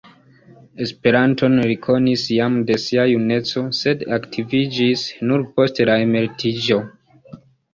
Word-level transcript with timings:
Esperanton 0.85 1.57
li 1.71 1.75
konis 1.87 2.23
jam 2.37 2.55
de 2.71 2.77
sia 2.85 3.05
juneco, 3.11 3.63
sed 3.83 4.01
aktiviĝis 4.19 5.05
nur 5.29 5.45
post 5.59 5.83
la 5.91 6.01
emeritiĝo. 6.09 6.81